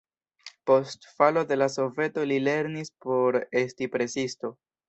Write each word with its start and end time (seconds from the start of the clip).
Post 0.69 1.03
falo 1.19 1.43
de 1.51 1.59
la 1.63 1.69
Soveto 1.73 2.25
li 2.33 2.39
lernis 2.47 2.93
por 3.07 3.41
esti 3.65 3.93
presisto. 3.99 4.57